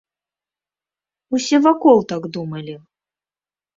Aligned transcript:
Усе 1.39 1.57
вакол 1.67 1.97
так 2.13 2.23
думалі. 2.39 2.75